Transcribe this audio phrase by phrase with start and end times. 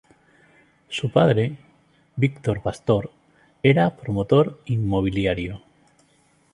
[0.89, 1.57] Su padre,
[2.15, 3.11] Víctor Pastor,
[3.61, 5.61] era promotor inmobiliario.